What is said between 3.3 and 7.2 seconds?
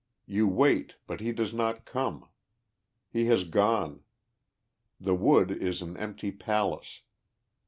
gone. The wood is an empty palace.